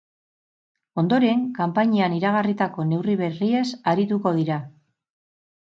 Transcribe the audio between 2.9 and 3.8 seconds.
neurri berriez